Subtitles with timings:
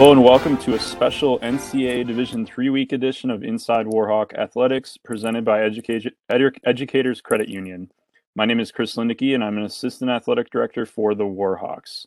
[0.00, 4.96] Hello and welcome to a special NCAA Division three week edition of Inside Warhawk Athletics
[4.96, 7.92] presented by Educa- Edu- Educators Credit Union.
[8.34, 12.06] My name is Chris Lindicke and I'm an assistant athletic director for the Warhawks.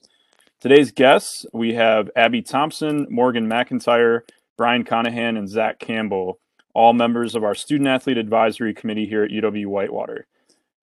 [0.60, 4.22] Today's guests we have Abby Thompson, Morgan McEntire,
[4.58, 6.40] Brian Conaghan, and Zach Campbell,
[6.74, 10.26] all members of our Student Athlete Advisory Committee here at UW Whitewater.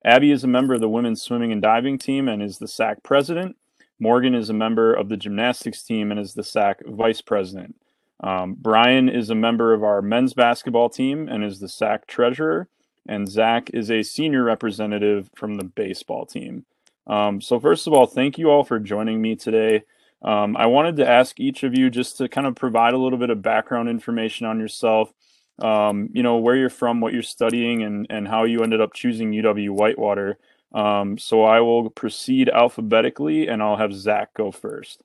[0.04, 3.02] Abby is a member of the women's swimming and diving team and is the SAAC
[3.02, 3.56] president.
[4.00, 7.76] Morgan is a member of the gymnastics team and is the SAAC vice president.
[8.22, 12.68] Um, Brian is a member of our men's basketball team and is the SAAC treasurer.
[13.06, 16.64] And Zach is a senior representative from the baseball team.
[17.06, 19.82] Um, so, first of all, thank you all for joining me today.
[20.22, 23.18] Um, I wanted to ask each of you just to kind of provide a little
[23.18, 25.12] bit of background information on yourself,
[25.60, 28.92] um, you know, where you're from, what you're studying, and, and how you ended up
[28.92, 30.38] choosing UW Whitewater.
[30.72, 35.02] Um, so I will proceed alphabetically, and I'll have Zach go first.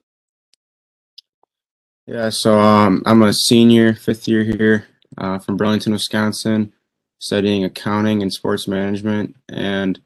[2.06, 4.86] Yeah, so um, I'm a senior, fifth year here
[5.18, 6.72] uh, from Burlington, Wisconsin,
[7.18, 9.34] studying accounting and sports management.
[9.48, 10.00] And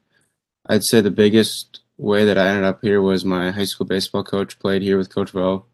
[0.66, 4.24] I'd say the biggest way that I ended up here was my high school baseball
[4.24, 5.66] coach played here with Coach Vo,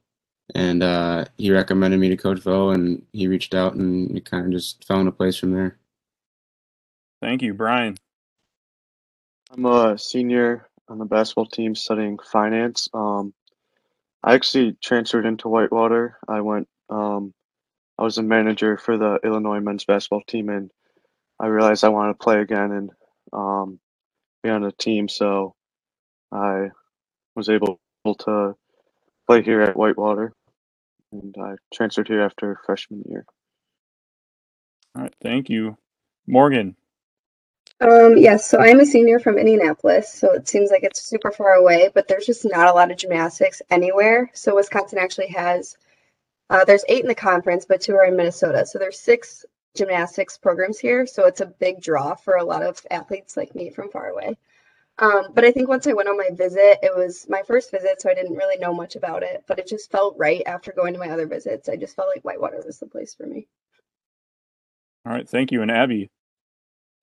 [0.53, 4.47] and uh, he recommended me to Coach Vo, and he reached out, and it kind
[4.47, 5.79] of just fell into place from there.
[7.23, 7.97] Thank you, Brian.
[9.53, 12.89] I'm a senior on the basketball team studying finance.
[12.95, 13.35] Um,
[14.25, 16.19] I actually transferred into Whitewater.
[16.29, 16.69] I went.
[16.91, 17.35] Um,
[17.99, 20.71] I was a manager for the Illinois men's basketball team, and
[21.41, 22.91] I realized I wanted to play again and
[23.33, 23.81] um,
[24.43, 25.09] be on a team.
[25.09, 25.55] So
[26.33, 26.71] I
[27.37, 28.57] was able to
[29.29, 30.33] play here at Whitewater,
[31.13, 33.27] and I transferred here after freshman year.
[34.97, 35.79] All right, thank you,
[36.27, 36.77] Morgan.
[37.81, 41.55] Um, yes, so I'm a senior from Indianapolis, so it seems like it's super far
[41.55, 44.31] away, but there's just not a lot of gymnastics anywhere.
[44.33, 45.77] So Wisconsin actually has,
[46.49, 48.65] uh, there's eight in the conference, but two are in Minnesota.
[48.65, 49.45] So there's six
[49.77, 51.07] gymnastics programs here.
[51.07, 54.39] So it's a big draw for a lot of athletes like me from far away.
[54.99, 58.01] Um, but I think once I went on my visit, it was my first visit,
[58.01, 60.95] so I didn't really know much about it, but it just felt right after going
[60.95, 61.69] to my other visits.
[61.69, 63.47] I just felt like Whitewater was the place for me.
[65.05, 65.61] All right, thank you.
[65.61, 66.11] And Abby.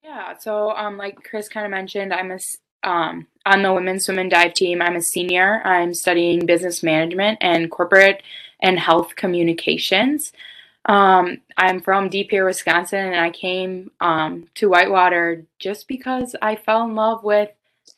[0.04, 2.38] Yeah, so um, like Chris kind of mentioned, I'm a
[2.86, 4.82] um, on the women's swim and dive team.
[4.82, 5.62] I'm a senior.
[5.66, 8.22] I'm studying business management and corporate
[8.60, 10.34] and health communications.
[10.84, 16.56] Um, I'm from De Pere, Wisconsin, and I came um, to Whitewater just because I
[16.56, 17.48] fell in love with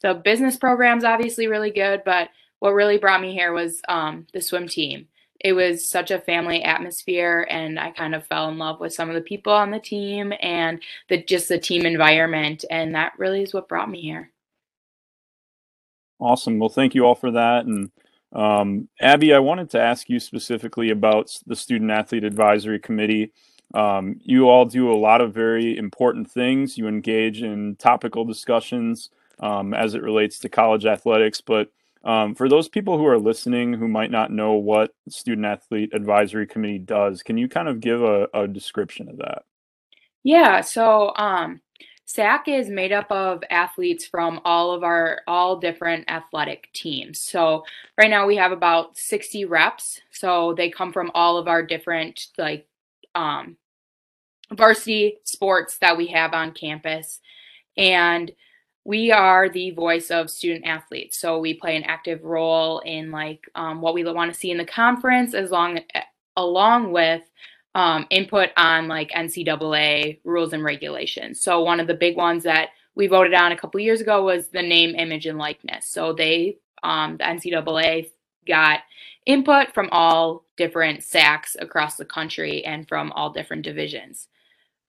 [0.00, 1.02] the business programs.
[1.02, 2.28] Obviously, really good, but
[2.60, 5.08] what really brought me here was um, the swim team
[5.40, 9.08] it was such a family atmosphere and i kind of fell in love with some
[9.08, 13.42] of the people on the team and the just the team environment and that really
[13.42, 14.30] is what brought me here.
[16.18, 16.58] Awesome.
[16.58, 17.90] Well thank you all for that and
[18.32, 23.32] um, abby i wanted to ask you specifically about the student athlete advisory committee.
[23.74, 26.78] Um, you all do a lot of very important things.
[26.78, 29.10] You engage in topical discussions
[29.40, 31.70] um, as it relates to college athletics but
[32.06, 36.46] um, for those people who are listening who might not know what Student Athlete Advisory
[36.46, 39.42] Committee does, can you kind of give a, a description of that?
[40.22, 41.60] Yeah, so um,
[42.06, 47.20] SAAC is made up of athletes from all of our all different athletic teams.
[47.20, 47.64] So
[47.98, 50.00] right now we have about 60 reps.
[50.12, 52.68] So they come from all of our different like
[53.16, 53.56] um,
[54.52, 57.20] varsity sports that we have on campus.
[57.76, 58.30] And
[58.86, 61.18] we are the voice of student athletes.
[61.18, 64.58] So we play an active role in like um, what we want to see in
[64.58, 65.80] the conference as long
[66.36, 67.22] along with
[67.74, 71.40] um, input on like ncaa rules and regulations.
[71.40, 74.48] So one of the big ones that we voted on a couple years ago was
[74.48, 75.88] the name image and likeness.
[75.88, 78.08] So they um, the ncaa
[78.46, 78.80] got
[79.26, 84.28] input from all different SAACs across the country and from all different divisions.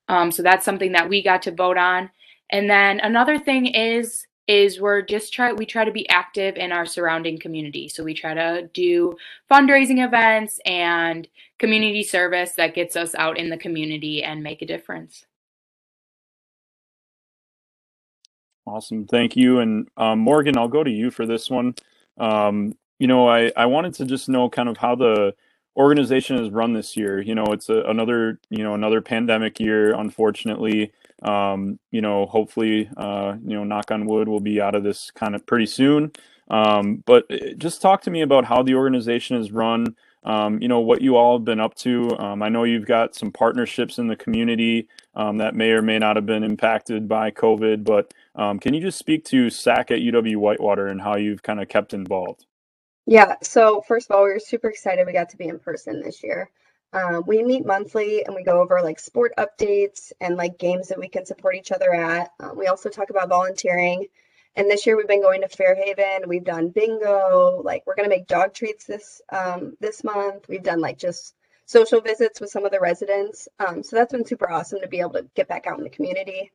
[0.07, 2.11] Um, so that's something that we got to vote on
[2.49, 6.71] and then another thing is is we're just try we try to be active in
[6.71, 7.89] our surrounding community.
[7.89, 9.17] So we try to do
[9.51, 11.27] fundraising events and
[11.59, 15.25] community service that gets us out in the community and make a difference.
[18.65, 19.59] Awesome, thank you.
[19.59, 21.75] And um, Morgan, I'll go to you for this one.
[22.17, 25.35] Um, you know, I I wanted to just know kind of how the
[25.75, 27.21] organization is run this year.
[27.21, 30.93] You know, it's a, another you know another pandemic year, unfortunately.
[31.21, 35.11] Um, you know, hopefully, uh, you know, knock on wood, we'll be out of this
[35.11, 36.11] kind of pretty soon.
[36.49, 39.95] Um, but uh, just talk to me about how the organization is run.
[40.23, 42.17] Um, you know what you all have been up to.
[42.19, 45.99] Um, I know you've got some partnerships in the community um, that may or may
[45.99, 50.01] not have been impacted by COVID, but um, can you just speak to SAAC at
[50.01, 52.45] UW Whitewater and how you've kind of kept involved?
[53.05, 56.01] Yeah, so first of all, we were super excited we got to be in person
[56.01, 56.49] this year.
[56.93, 60.99] Um, we meet monthly and we go over like sport updates and like games that
[60.99, 62.31] we can support each other at.
[62.39, 64.07] Um, we also talk about volunteering.
[64.55, 66.27] And this year we've been going to Fairhaven.
[66.27, 67.61] We've done bingo.
[67.63, 70.47] Like we're gonna make dog treats this um, this month.
[70.49, 71.35] We've done like just
[71.65, 73.47] social visits with some of the residents.
[73.59, 75.89] Um, so that's been super awesome to be able to get back out in the
[75.89, 76.51] community.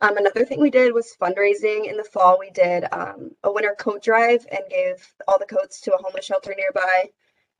[0.00, 2.38] Um, another thing we did was fundraising in the fall.
[2.38, 6.26] We did um, a winter coat drive and gave all the coats to a homeless
[6.26, 7.10] shelter nearby.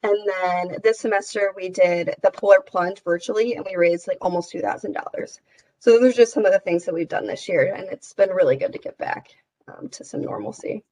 [0.03, 4.53] And then this semester we did the polar plunge virtually and we raised like almost
[4.53, 4.95] $2,000.
[5.81, 8.13] So those are just some of the things that we've done this year and it's
[8.13, 9.31] been really good to get back
[9.69, 10.85] um, to some normalcy.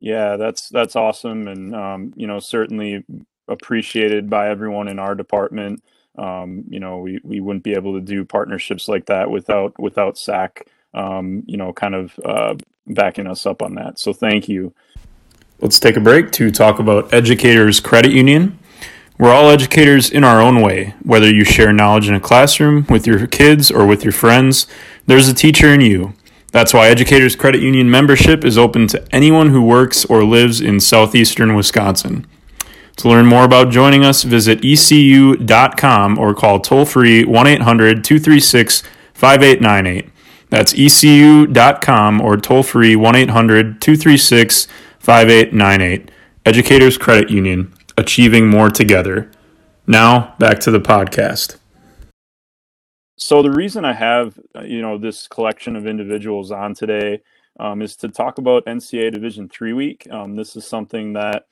[0.00, 3.04] Yeah, that's that's awesome, and um, you know certainly
[3.48, 5.82] appreciated by everyone in our department.
[6.18, 10.16] Um, you know, we, we wouldn't be able to do partnerships like that without without
[10.16, 10.62] SAAC.
[10.92, 12.54] Um, you know, kind of uh,
[12.86, 14.00] backing us up on that.
[14.00, 14.74] So thank you.
[15.62, 18.58] Let's take a break to talk about Educators Credit Union.
[19.16, 20.96] We're all educators in our own way.
[21.04, 24.66] Whether you share knowledge in a classroom with your kids or with your friends,
[25.06, 26.14] there's a teacher in you.
[26.50, 30.80] That's why Educators Credit Union membership is open to anyone who works or lives in
[30.80, 32.26] southeastern Wisconsin.
[32.96, 38.82] To learn more about joining us, visit ecu.com or call toll free 1 800 236
[39.14, 40.10] 5898.
[40.50, 44.91] That's ecu.com or toll free 1 800 236 5898.
[46.46, 49.28] Educators Credit Union, achieving more together.
[49.84, 51.56] Now, back to the podcast.
[53.16, 57.20] So the reason I have uh, you know this collection of individuals on today
[57.58, 60.06] um, is to talk about NCAA Division Three week.
[60.08, 61.46] Um, this is something that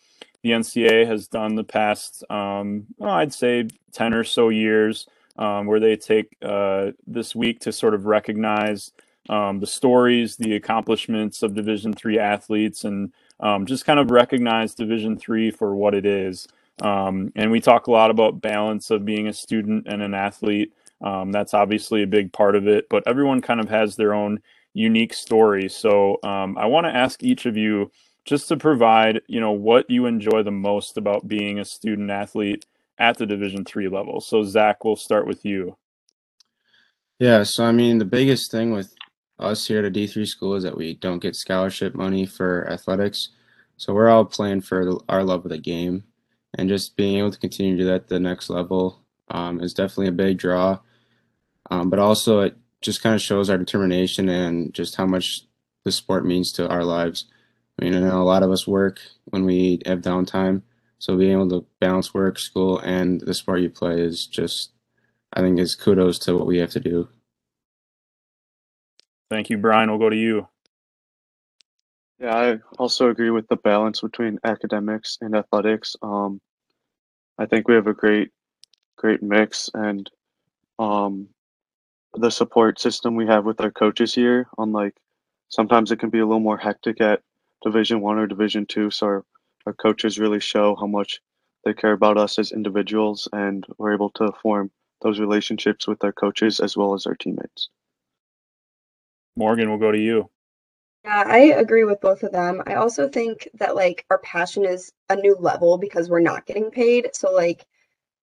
[0.45, 5.67] the NCAA has done the past, um, well, I'd say, 10 or so years, um,
[5.67, 8.93] where they take uh, this week to sort of recognize
[9.29, 14.75] um, the stories, the accomplishments of Division three athletes, and um, just kind of recognize
[14.75, 16.47] Division three for what it is.
[16.83, 20.73] Um, and we talk a lot about balance of being a student and an athlete.
[21.03, 24.41] Um, that's obviously a big part of it, but everyone kind of has their own
[24.75, 25.69] unique story.
[25.69, 27.91] So I want to ask each of you
[28.25, 32.65] just to provide you know what you enjoy the most about being a student athlete
[32.99, 35.77] at the division three level so zach we'll start with you
[37.19, 38.95] yeah so i mean the biggest thing with
[39.41, 43.31] us here at a d3 school is that we don't get scholarship money for athletics.
[43.77, 46.05] So we're all playing for the, our love of the game.
[46.55, 49.01] And just being able to continue to do that at the next level
[49.31, 50.81] um, is definitely a big draw.
[51.71, 55.43] Um, but also it just kind of shows our determination and just how much
[55.85, 57.27] the sport means to our lives.
[57.79, 60.63] I mean, I know a lot of us work when we have downtime,
[60.99, 64.73] so being able to balance work, school, and the sport you play is just,
[65.33, 67.09] I think, is kudos to what we have to do.
[69.31, 69.89] Thank you, Brian.
[69.89, 70.49] We'll go to you.
[72.19, 75.97] Yeah, I also agree with the balance between academics and athletics.
[76.03, 76.41] Um,
[77.39, 78.31] I think we have a great,
[78.97, 80.11] great mix, and
[80.79, 81.29] um,
[82.15, 84.49] the support system we have with our coaches here.
[84.59, 84.97] Unlike
[85.49, 87.23] sometimes it can be a little more hectic at
[87.63, 88.91] Division One or Division Two.
[88.91, 89.25] So our,
[89.67, 91.21] our coaches really show how much
[91.65, 94.71] they care about us as individuals, and we're able to form
[95.03, 97.71] those relationships with our coaches as well as our teammates.
[99.41, 100.29] Morgan, we'll go to you.
[101.03, 102.63] Yeah, I agree with both of them.
[102.67, 106.71] I also think that like our passion is a new level because we're not getting
[106.71, 107.09] paid.
[107.15, 107.65] So like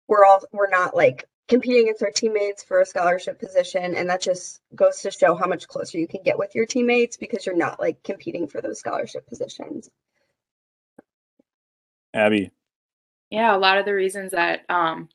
[0.06, 4.22] we're all we're not like competing against our teammates for a scholarship position and that
[4.22, 7.56] just goes to show how much closer you can get with your teammates because you're
[7.56, 9.90] not like competing for those scholarship positions
[12.14, 12.52] abby
[13.30, 15.08] yeah a lot of the reasons that um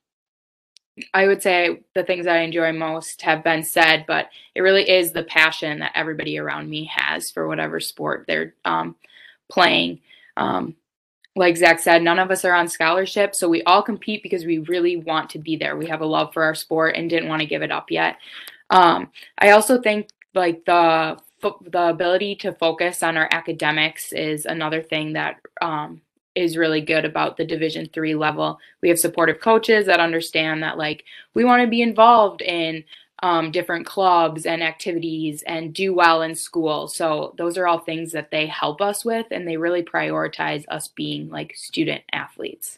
[1.14, 5.12] i would say the things i enjoy most have been said but it really is
[5.12, 8.96] the passion that everybody around me has for whatever sport they're um,
[9.50, 10.00] playing
[10.38, 10.76] um,
[11.36, 13.36] like Zach said, none of us are on scholarship.
[13.36, 15.76] So we all compete because we really want to be there.
[15.76, 18.18] We have a love for our sport and didn't want to give it up yet.
[18.70, 21.18] Um, I also think like the
[21.70, 26.02] the ability to focus on our academics is another thing that um,
[26.36, 30.78] is really good about the division three level we have supportive coaches that understand that
[30.78, 32.84] like we want to be involved in
[33.24, 36.88] um, different clubs and activities and do well in school.
[36.88, 40.90] So those are all things that they help us with, and they really prioritize us
[40.90, 42.78] being like student athletes.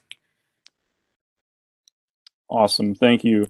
[2.49, 3.47] Awesome, thank you.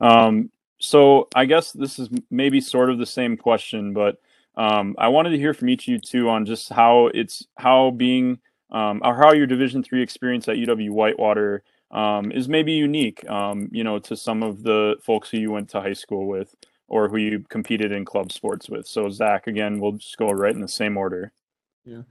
[0.00, 4.18] Um, so I guess this is maybe sort of the same question, but
[4.56, 7.90] um, I wanted to hear from each of you too on just how it's how
[7.92, 8.40] being
[8.72, 13.68] um, or how your Division three experience at UW Whitewater um, is maybe unique, um,
[13.70, 16.54] you know, to some of the folks who you went to high school with
[16.88, 18.86] or who you competed in club sports with.
[18.86, 21.32] So Zach, again, we'll just go right in the same order.
[21.84, 22.02] Yeah.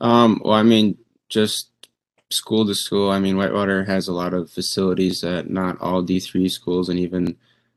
[0.00, 1.70] Um, well, I mean, just
[2.30, 3.10] school to school.
[3.10, 7.36] I mean, Whitewater has a lot of facilities that not all D3 schools and even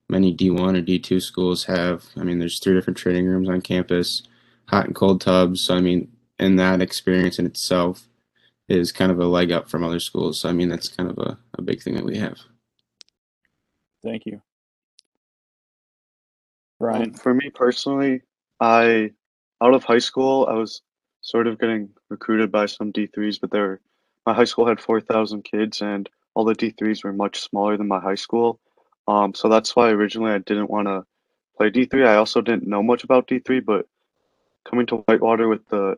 [0.09, 2.05] many D1 or D2 schools have.
[2.17, 4.23] I mean, there's three different training rooms on campus,
[4.67, 5.61] hot and cold tubs.
[5.61, 8.07] So, I mean, and that experience in itself
[8.67, 10.41] is kind of a leg up from other schools.
[10.41, 12.37] So, I mean, that's kind of a, a big thing that we have.
[14.03, 14.35] Thank you.
[14.35, 14.41] Um,
[16.79, 17.13] Brian.
[17.13, 18.21] for me personally,
[18.59, 19.11] I
[19.61, 20.81] out of high school, I was
[21.21, 23.79] sort of getting recruited by some D3s, but there
[24.25, 27.99] my high school had 4,000 kids and all the D3s were much smaller than my
[27.99, 28.59] high school.
[29.07, 31.05] Um, so that's why originally I didn't want to
[31.57, 32.07] play D3.
[32.07, 33.87] I also didn't know much about D3, but
[34.67, 35.97] coming to Whitewater with the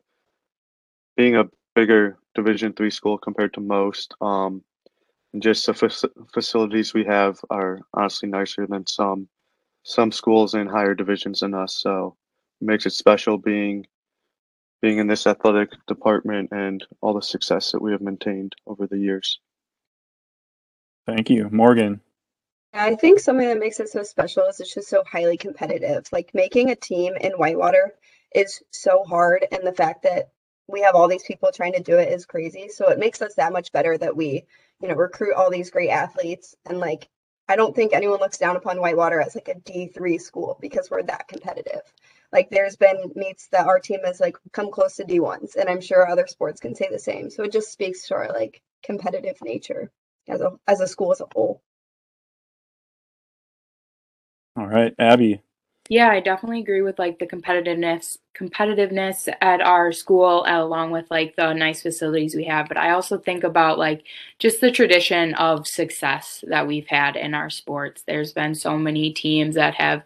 [1.15, 4.63] being a bigger Division three school compared to most, um,
[5.39, 9.27] just the fac- facilities we have are honestly nicer than some
[9.81, 11.81] some schools in higher divisions than us.
[11.81, 12.15] So
[12.61, 13.87] it makes it special being
[14.83, 18.99] being in this athletic department and all the success that we have maintained over the
[18.99, 19.39] years.
[21.07, 21.49] Thank you.
[21.51, 22.01] Morgan.
[22.73, 26.07] I think something that makes it so special is it's just so highly competitive.
[26.11, 27.95] Like making a team in Whitewater
[28.35, 30.29] is so hard, and the fact that
[30.67, 32.69] we have all these people trying to do it is crazy.
[32.69, 34.45] So it makes us that much better that we,
[34.81, 36.55] you know, recruit all these great athletes.
[36.65, 37.09] And like,
[37.47, 41.03] I don't think anyone looks down upon Whitewater as like a D3 school because we're
[41.03, 41.81] that competitive.
[42.33, 45.79] Like, there's been meets that our team has like come close to D1s, and I'm
[45.79, 47.29] sure other sports can say the same.
[47.29, 49.91] So it just speaks to our like competitive nature
[50.27, 51.61] as a as a school as a whole.
[54.57, 55.41] All right, Abby.
[55.89, 61.35] Yeah, I definitely agree with like the competitiveness competitiveness at our school along with like
[61.37, 64.03] the nice facilities we have, but I also think about like
[64.37, 68.03] just the tradition of success that we've had in our sports.
[68.05, 70.03] There's been so many teams that have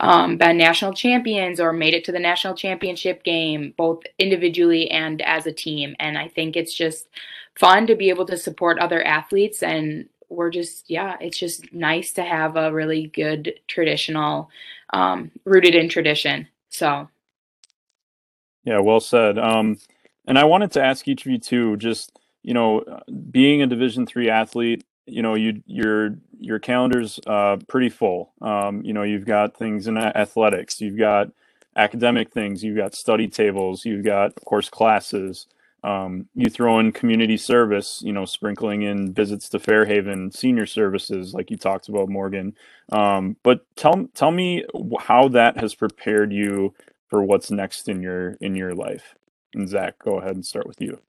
[0.00, 5.22] um, been national champions or made it to the national championship game, both individually and
[5.22, 5.94] as a team.
[6.00, 7.08] And I think it's just
[7.54, 12.12] fun to be able to support other athletes and we're just yeah it's just nice
[12.12, 14.48] to have a really good traditional
[14.92, 17.08] um, rooted in tradition so
[18.64, 19.38] Yeah, well said.
[19.38, 19.78] Um,
[20.26, 22.84] and I wanted to ask each of you too, just you know,
[23.30, 28.32] being a Division three athlete, you know, you your your calendar's uh, pretty full.
[28.40, 31.28] Um, you know, you've got things in athletics, you've got
[31.76, 35.46] academic things, you've got study tables, you've got of course classes.
[35.82, 41.32] Um, you throw in community service, you know, sprinkling in visits to Fairhaven, senior services,
[41.32, 42.54] like you talked about, Morgan.
[42.92, 44.64] Um, but tell tell me
[44.98, 46.74] how that has prepared you
[47.08, 49.14] for what's next in your in your life.
[49.54, 51.00] And Zach, go ahead and start with you.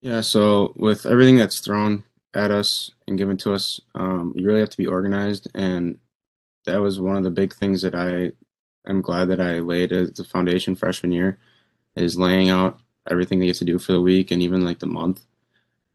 [0.00, 2.02] Yeah, so with everything that's thrown
[2.34, 5.98] at us and given to us, um, you really have to be organized, and
[6.66, 8.32] that was one of the big things that I
[8.88, 11.38] am glad that I laid as the foundation freshman year,
[11.94, 14.86] is laying out everything they get to do for the week and even like the
[14.86, 15.24] month,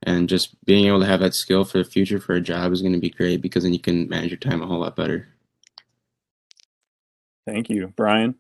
[0.04, 2.82] and just being able to have that skill for the future for a job is
[2.82, 5.28] going to be great because then you can manage your time a whole lot better.
[7.46, 8.36] Thank you, Brian.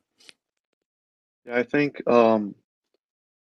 [1.45, 2.55] Yeah, I think um,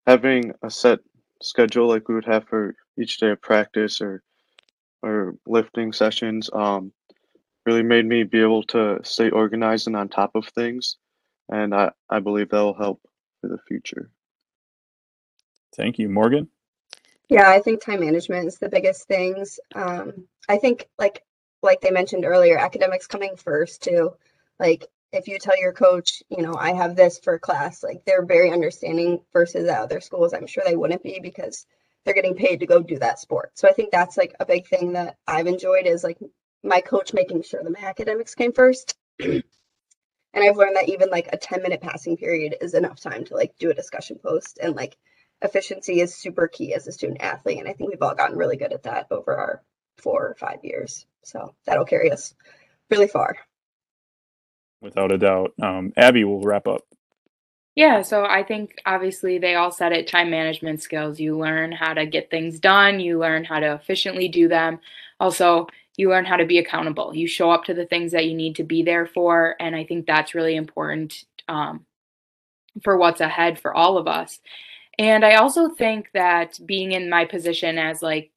[0.05, 0.99] having a set
[1.41, 4.23] schedule like we would have for each day of practice or
[5.03, 6.91] or lifting sessions um,
[7.65, 10.97] really made me be able to stay organized and on top of things,
[11.51, 13.01] and I, I believe that will help
[13.41, 14.09] for the future.
[15.77, 16.49] Thank you, Morgan.
[17.29, 19.59] Yeah, I think time management is the biggest things.
[19.75, 21.23] Um, I think like
[21.61, 24.13] like they mentioned earlier, academics coming first too.
[24.59, 28.25] Like if you tell your coach, you know, I have this for class, like they're
[28.25, 30.33] very understanding versus at other schools.
[30.33, 31.65] I'm sure they wouldn't be because
[32.03, 33.51] they're getting paid to go do that sport.
[33.55, 36.17] So I think that's like a big thing that I've enjoyed is like
[36.63, 38.95] my coach making sure that my academics came first.
[39.19, 39.43] and
[40.33, 43.53] I've learned that even like a 10 minute passing period is enough time to like
[43.59, 44.97] do a discussion post and like
[45.41, 47.59] efficiency is super key as a student athlete.
[47.59, 49.61] And I think we've all gotten really good at that over our
[49.97, 51.05] four or five years.
[51.23, 52.33] So that'll carry us
[52.89, 53.37] really far.
[54.81, 55.53] Without a doubt.
[55.61, 56.81] Um, Abby will wrap up.
[57.75, 61.19] Yeah, so I think obviously they all said it time management skills.
[61.19, 64.79] You learn how to get things done, you learn how to efficiently do them.
[65.19, 67.15] Also, you learn how to be accountable.
[67.15, 69.55] You show up to the things that you need to be there for.
[69.59, 71.85] And I think that's really important um,
[72.83, 74.39] for what's ahead for all of us.
[74.99, 78.31] And I also think that being in my position as like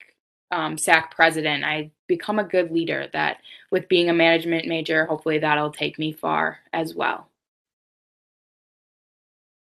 [0.50, 3.08] um, SAAC president, I become a good leader.
[3.12, 3.38] That
[3.70, 7.28] with being a management major, hopefully that'll take me far as well.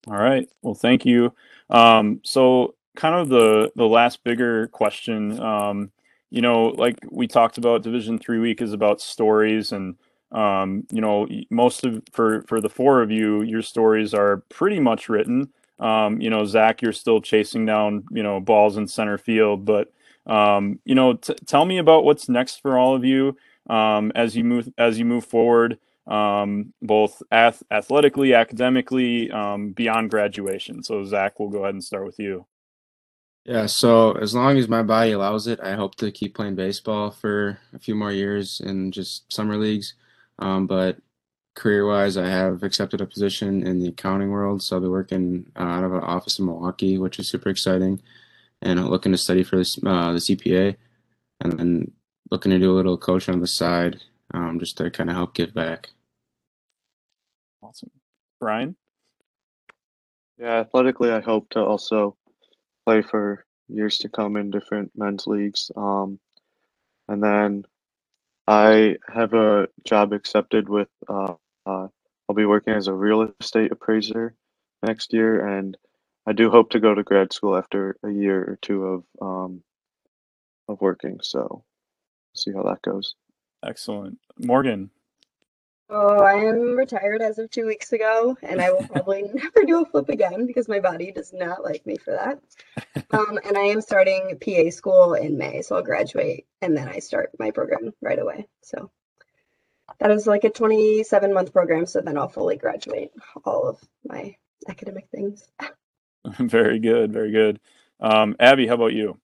[0.07, 0.47] All right.
[0.61, 1.33] Well, thank you.
[1.69, 5.39] Um, so, kind of the the last bigger question.
[5.39, 5.91] Um,
[6.29, 9.95] you know, like we talked about, Division Three week is about stories, and
[10.31, 14.79] um, you know, most of for for the four of you, your stories are pretty
[14.79, 15.49] much written.
[15.79, 19.91] Um, you know, Zach, you're still chasing down you know balls in center field, but
[20.27, 23.37] Um, you know, t- tell me about what's next for all of you
[23.69, 30.09] um, as you move as you move forward, um, both ath- athletically, academically, um, beyond
[30.09, 30.83] graduation.
[30.83, 32.45] So, Zach, we'll go ahead and start with you.
[33.45, 37.11] Yeah, so as long as my body allows it, I hope to keep playing baseball
[37.11, 39.93] for a few more years in just summer leagues.
[40.39, 40.97] Um, but
[41.57, 45.63] career-wise, I have accepted a position in the accounting world, so I'll be working uh,
[45.63, 47.99] out of an office in Milwaukee, which is super exciting,
[48.61, 50.77] and I'm looking to study for this, uh, the CPA,
[51.41, 51.91] and then
[52.29, 54.01] looking to do a little coaching on the side,
[54.33, 55.89] um, just to kind of help give back.
[57.61, 57.89] Awesome,
[58.39, 58.75] Brian.
[60.37, 62.15] Yeah, athletically, I hope to also
[62.85, 65.71] play for years to come in different men's leagues.
[65.75, 66.19] Um,
[67.07, 67.65] and then
[68.47, 71.33] I have a job accepted with, uh,
[71.67, 71.87] uh,
[72.29, 74.35] I'll be working as a real estate appraiser
[74.85, 75.77] next year, and
[76.25, 79.63] I do hope to go to grad school after a year or two of um,
[80.67, 81.19] of working.
[81.21, 81.63] So,
[82.35, 83.15] see how that goes.
[83.65, 84.89] Excellent, Morgan.
[85.89, 89.81] Oh, I am retired as of two weeks ago, and I will probably never do
[89.81, 92.39] a flip again because my body does not like me for that.
[93.11, 96.99] Um, and I am starting PA school in May, so I'll graduate and then I
[96.99, 98.47] start my program right away.
[98.61, 98.91] So
[99.99, 103.11] that is like a 27 month program, so then I'll fully graduate
[103.45, 104.35] all of my
[104.67, 105.47] academic things.
[106.39, 107.59] very good, very good.
[107.99, 109.17] Um, Abby, how about you?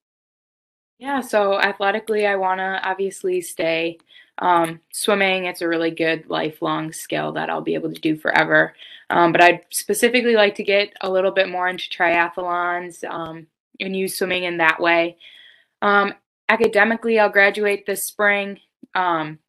[1.00, 3.98] Yeah, so athletically, I want to obviously stay
[4.38, 5.46] um, swimming.
[5.46, 8.74] It's a really good lifelong skill that I'll be able to do forever.
[9.10, 13.48] Um, but I'd specifically like to get a little bit more into triathlons um,
[13.80, 15.18] and use swimming in that way.
[15.82, 16.14] Um,
[16.48, 18.60] academically, I'll graduate this spring.
[18.96, 19.40] Um,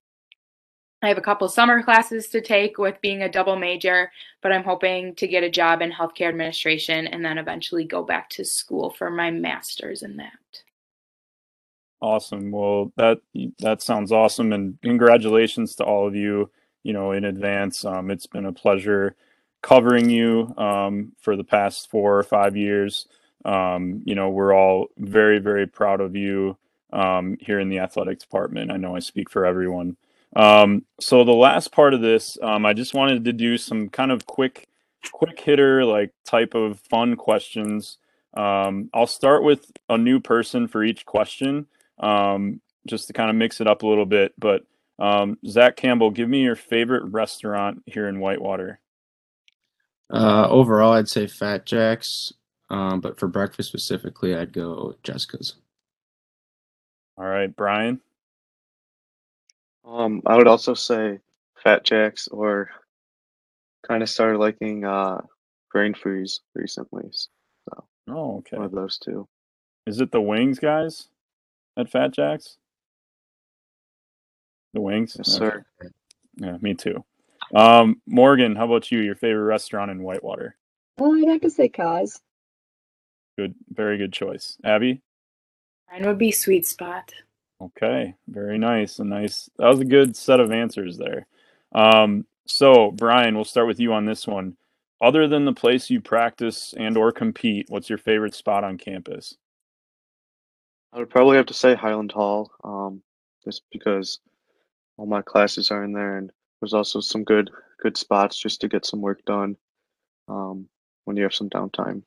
[1.04, 4.64] I have a couple summer classes to take with being a double major, but I'm
[4.64, 8.90] hoping to get a job in healthcare administration and then eventually go back to school
[8.90, 10.62] for my master's in that.
[12.00, 12.50] Awesome.
[12.50, 13.21] Well, that
[13.60, 16.50] that sounds awesome, and congratulations to all of you.
[16.82, 19.17] You know, in advance, um, it's been a pleasure
[19.62, 23.08] covering you um, for the past four or five years.
[23.47, 26.58] Um, you know, we're all very, very proud of you
[26.93, 28.71] um, here in the athletic department.
[28.71, 29.97] I know I speak for everyone.
[30.34, 34.10] Um, so the last part of this, um, I just wanted to do some kind
[34.10, 34.68] of quick,
[35.12, 37.99] quick hitter like type of fun questions.
[38.36, 41.66] I'll start with a new person for each question
[41.99, 44.34] um, just to kind of mix it up a little bit.
[44.38, 44.64] But
[44.99, 48.80] um, Zach Campbell, give me your favorite restaurant here in Whitewater.
[50.12, 52.32] Uh, overall, I'd say Fat Jack's,
[52.70, 55.54] um, but for breakfast specifically, I'd go Jessica's.
[57.16, 58.00] All right, Brian.
[59.86, 61.18] Um, I would also say
[61.62, 62.70] Fat Jack's, or
[63.86, 65.20] kind of started liking uh,
[65.70, 67.08] Grain Freeze recently.
[67.12, 68.56] So, oh, okay.
[68.56, 69.28] One of those two.
[69.86, 71.08] Is it the wings, guys?
[71.76, 72.56] at Fat Jack's?
[74.73, 75.16] The wings?
[75.16, 75.64] Yes, sir.
[76.36, 77.04] Yeah, me too.
[77.54, 79.00] Um, Morgan, how about you?
[79.00, 80.56] Your favorite restaurant in Whitewater?
[80.99, 82.20] Oh, I'd have to say Kaz.
[83.38, 84.56] Good, very good choice.
[84.64, 85.00] Abby?
[85.90, 87.12] Mine would be Sweet Spot.
[87.64, 88.98] Okay, very nice.
[88.98, 89.48] A nice.
[89.58, 91.26] That was a good set of answers there.
[91.74, 94.56] Um, so Brian, we'll start with you on this one.
[95.00, 99.36] Other than the place you practice and or compete, what's your favorite spot on campus?
[100.92, 103.02] I would probably have to say Hyland Hall, um,
[103.44, 104.20] just because
[104.96, 107.50] all my classes are in there, and there's also some good
[107.80, 109.56] good spots just to get some work done
[110.28, 110.68] um,
[111.04, 112.02] when you have some downtime.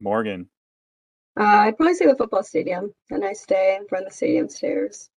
[0.00, 0.48] Morgan.
[1.38, 2.94] Uh, I'd probably say the football stadium.
[3.10, 5.10] A nice day in front of the stadium stairs.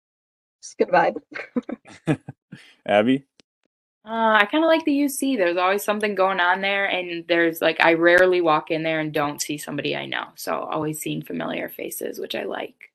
[0.63, 1.17] Just good vibe.
[2.87, 3.25] Abby.
[4.05, 5.37] Uh, I kind of like the UC.
[5.37, 9.13] There's always something going on there, and there's like I rarely walk in there and
[9.13, 10.29] don't see somebody I know.
[10.35, 12.91] So always seeing familiar faces, which I like.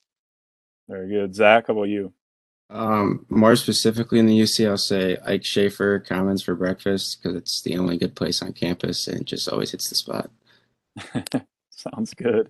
[0.90, 1.68] Very good, Zach.
[1.68, 2.14] How about you?
[2.70, 7.62] Um, more specifically in the UC, I'll say Ike Schaefer Commons for breakfast because it's
[7.62, 10.32] the only good place on campus and just always hits the spot.
[11.70, 12.50] Sounds good.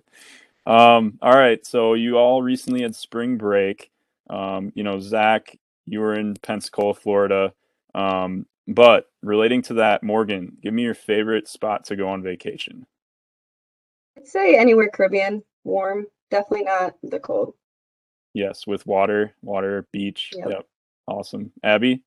[0.66, 3.90] Um, all right, so you all recently had spring break.
[4.30, 7.52] Um, you know, Zach, you were in Pensacola, Florida.
[7.94, 12.86] Um, but relating to that, Morgan, give me your favorite spot to go on vacation.
[14.16, 17.54] I'd say anywhere Caribbean, warm, definitely not the cold.
[18.32, 20.32] Yes, with water, water, beach.
[20.36, 20.48] Yep.
[20.48, 20.66] yep.
[21.06, 21.52] Awesome.
[21.62, 22.02] Abby?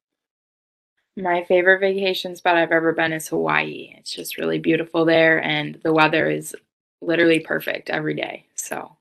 [1.16, 3.94] My favorite vacation spot I've ever been is Hawaii.
[3.98, 6.56] It's just really beautiful there, and the weather is
[7.02, 8.47] literally perfect every day.
[8.68, 8.98] So,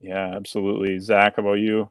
[0.00, 0.98] yeah, absolutely.
[1.00, 1.90] Zach, how about you?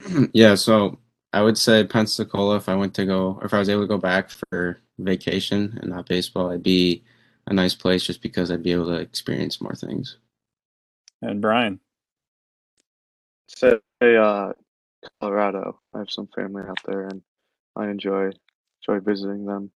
[0.34, 0.98] yeah, so
[1.32, 3.88] I would say Pensacola if I went to go, or if I was able to
[3.88, 7.04] go back for vacation and not baseball, it'd be
[7.46, 10.18] a nice place just because I'd be able to experience more things.
[11.22, 11.80] And Brian.
[13.48, 14.52] say uh,
[15.20, 15.80] Colorado.
[15.94, 17.22] I have some family out there, and
[17.76, 18.30] I enjoy
[18.82, 19.70] enjoy visiting them.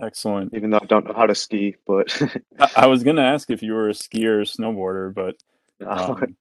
[0.00, 0.52] Excellent.
[0.54, 2.20] Even though I don't know how to ski, but
[2.58, 5.36] I, I was going to ask if you were a skier or snowboarder, but
[5.86, 6.36] um,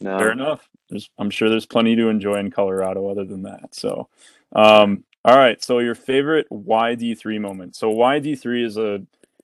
[0.00, 0.18] no.
[0.18, 0.68] fair enough.
[0.88, 3.74] There's, I'm sure there's plenty to enjoy in Colorado other than that.
[3.74, 4.08] So,
[4.54, 5.62] um, all right.
[5.62, 7.76] So your favorite WhyD3 moment.
[7.76, 9.02] So WhyD3 is a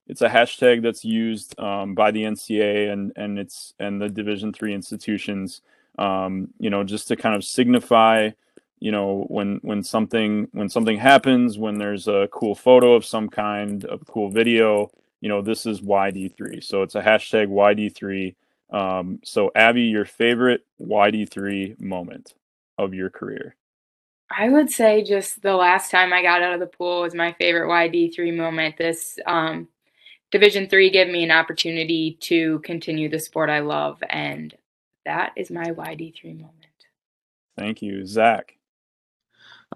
[0.08, 4.52] it's a hashtag that's used um, by the NCAA and and it's and the Division
[4.52, 5.60] three institutions.
[5.98, 8.30] Um, you know, just to kind of signify,
[8.80, 13.28] you know, when when something when something happens, when there's a cool photo of some
[13.28, 14.90] kind, a cool video.
[15.20, 16.62] You know, this is WhyD3.
[16.62, 18.36] So it's a hashtag WhyD3.
[18.70, 22.34] Um, so Abby, your favorite WhyD3 moment
[22.76, 23.56] of your career?
[24.30, 27.32] I would say just the last time I got out of the pool was my
[27.32, 28.76] favorite WhyD3 moment.
[28.76, 29.68] This um,
[30.30, 34.54] Division three gave me an opportunity to continue the sport I love, and
[35.06, 36.54] that is my WhyD3 moment.
[37.56, 38.57] Thank you, Zach.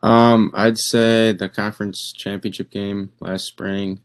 [0.03, 4.01] Um, I'd say the conference championship game last spring.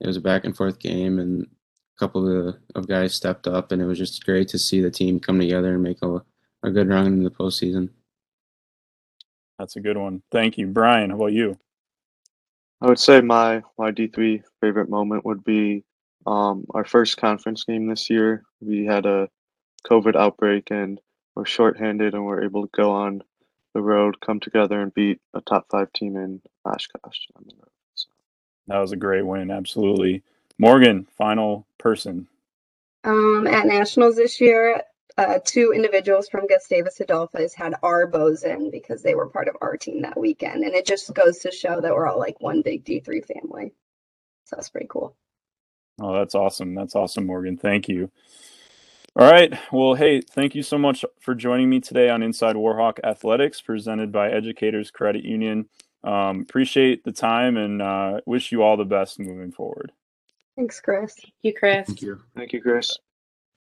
[0.00, 3.46] It was a back and forth game, and a couple of, the, of guys stepped
[3.46, 6.22] up, and it was just great to see the team come together and make a,
[6.62, 7.90] a good run in the postseason.
[9.58, 10.22] That's a good one.
[10.32, 11.10] Thank you, Brian.
[11.10, 11.58] How about you?
[12.80, 15.84] I would say my WhyD3 favorite moment would be
[16.26, 18.42] um, our first conference game this year.
[18.60, 19.28] We had a
[19.86, 20.98] COVID outbreak and
[21.34, 23.22] we're shorthanded and we're able to go on
[23.74, 27.70] the road, come together and beat a top five team in Oshkosh on the road.
[27.94, 28.08] So.
[28.66, 29.50] That was a great win.
[29.50, 30.22] Absolutely.
[30.58, 32.28] Morgan, final person.
[33.04, 34.82] Um, at nationals this year,
[35.16, 39.56] uh, two individuals from Gustavus Adolphus had our bows in because they were part of
[39.60, 40.64] our team that weekend.
[40.64, 43.72] And it just goes to show that we're all like one big D3 family.
[44.44, 45.16] So that's pretty cool.
[46.00, 46.74] Oh, that's awesome.
[46.74, 47.56] That's awesome, Morgan.
[47.56, 48.10] Thank you.
[49.16, 49.52] All right.
[49.72, 54.12] Well, hey, thank you so much for joining me today on Inside Warhawk Athletics, presented
[54.12, 55.68] by Educators Credit Union.
[56.04, 59.92] Um, appreciate the time and uh, wish you all the best moving forward.
[60.56, 61.14] Thanks, Chris.
[61.14, 61.86] Thank you, Chris.
[61.88, 62.20] Thank you.
[62.36, 62.96] Thank you, Chris.